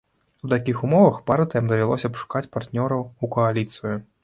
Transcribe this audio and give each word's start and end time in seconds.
У 0.45 0.47
такіх 0.53 0.79
умовах 0.87 1.19
партыям 1.27 1.69
давялося 1.73 2.07
б 2.15 2.23
шукаць 2.23 2.43
партнёраў 2.59 3.07
у 3.23 3.33
кааліцыю. 3.39 3.97